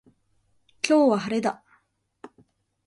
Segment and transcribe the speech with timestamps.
[0.83, 1.61] 今日は晴れだ